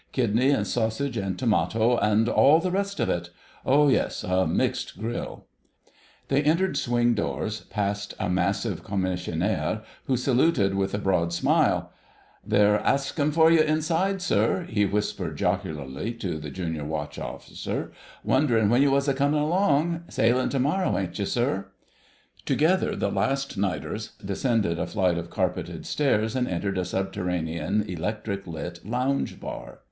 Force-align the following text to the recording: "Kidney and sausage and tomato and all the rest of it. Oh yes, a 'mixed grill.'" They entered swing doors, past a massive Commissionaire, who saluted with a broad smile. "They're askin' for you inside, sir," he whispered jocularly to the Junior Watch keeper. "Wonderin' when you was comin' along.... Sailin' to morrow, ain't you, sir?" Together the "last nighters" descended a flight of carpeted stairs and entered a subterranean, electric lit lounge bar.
"Kidney 0.13 0.49
and 0.49 0.65
sausage 0.65 1.15
and 1.15 1.37
tomato 1.37 1.95
and 1.99 2.27
all 2.27 2.57
the 2.59 2.71
rest 2.71 2.99
of 2.99 3.07
it. 3.07 3.29
Oh 3.63 3.87
yes, 3.87 4.23
a 4.23 4.47
'mixed 4.47 4.97
grill.'" 4.99 5.45
They 6.27 6.41
entered 6.41 6.75
swing 6.75 7.13
doors, 7.13 7.61
past 7.69 8.15
a 8.19 8.27
massive 8.27 8.83
Commissionaire, 8.83 9.83
who 10.05 10.17
saluted 10.17 10.73
with 10.73 10.95
a 10.95 10.97
broad 10.97 11.31
smile. 11.33 11.91
"They're 12.43 12.77
askin' 12.83 13.31
for 13.31 13.51
you 13.51 13.61
inside, 13.61 14.23
sir," 14.23 14.65
he 14.67 14.85
whispered 14.85 15.37
jocularly 15.37 16.13
to 16.15 16.39
the 16.39 16.49
Junior 16.49 16.83
Watch 16.83 17.17
keeper. 17.19 17.91
"Wonderin' 18.23 18.71
when 18.71 18.81
you 18.81 18.89
was 18.89 19.07
comin' 19.09 19.39
along.... 19.39 20.05
Sailin' 20.07 20.49
to 20.49 20.57
morrow, 20.59 20.97
ain't 20.97 21.19
you, 21.19 21.27
sir?" 21.27 21.67
Together 22.43 22.95
the 22.95 23.11
"last 23.11 23.55
nighters" 23.55 24.13
descended 24.25 24.79
a 24.79 24.87
flight 24.87 25.19
of 25.19 25.29
carpeted 25.29 25.85
stairs 25.85 26.35
and 26.35 26.47
entered 26.47 26.79
a 26.79 26.85
subterranean, 26.85 27.83
electric 27.87 28.47
lit 28.47 28.83
lounge 28.83 29.39
bar. 29.39 29.77